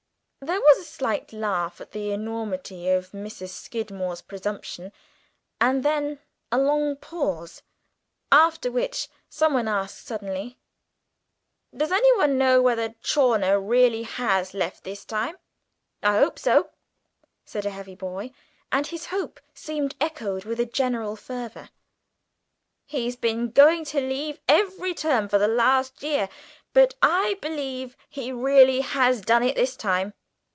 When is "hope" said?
16.17-16.39, 19.05-19.39